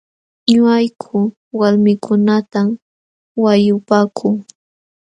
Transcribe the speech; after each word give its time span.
Ñuqayku 0.51 1.19
walmiikunatam 1.59 2.67
wayllupaaku. 3.43 4.27